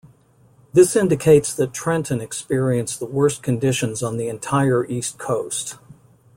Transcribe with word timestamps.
This 0.73 0.95
indicates 0.95 1.53
that 1.53 1.73
Trenton 1.75 2.21
experienced 2.21 2.99
the 2.99 3.05
worst 3.05 3.43
conditions 3.43 4.01
on 4.01 4.17
the 4.17 4.29
entire 4.29 4.83
East 4.87 5.19
Coast. 5.19 5.77